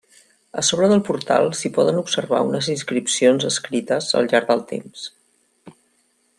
[0.61, 5.09] A sobre del portal s'hi poden observar unes inscripcions escrites al llarg del temps.